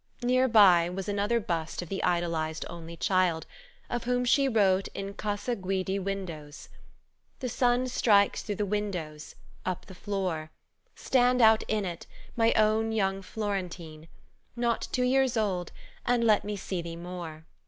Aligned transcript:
Near 0.23 0.47
by 0.47 0.89
was 0.89 1.07
another 1.07 1.39
bust 1.39 1.83
of 1.83 1.89
the 1.89 2.03
idolized 2.03 2.65
only 2.67 2.97
child, 2.97 3.45
of 3.87 4.05
whom 4.05 4.25
she 4.25 4.47
wrote 4.47 4.87
in 4.95 5.13
Casa 5.13 5.55
Guidi 5.55 5.99
Windows: 5.99 6.69
"The 7.37 7.47
sun 7.49 7.85
strikes 7.87 8.41
through 8.41 8.55
the 8.55 8.65
windows, 8.65 9.35
up 9.63 9.85
the 9.85 9.93
floor: 9.93 10.49
Stand 10.95 11.39
out 11.39 11.61
in 11.67 11.85
it, 11.85 12.07
my 12.35 12.51
own 12.55 12.91
young 12.91 13.21
Florentine, 13.21 14.07
Not 14.55 14.87
two 14.91 15.03
years 15.03 15.37
old, 15.37 15.71
and 16.03 16.23
let 16.23 16.43
me 16.43 16.55
see 16.55 16.81
thee 16.81 16.95
more! 16.95 17.45